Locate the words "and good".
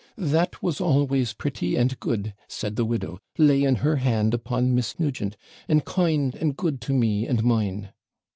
1.75-2.33, 6.33-6.81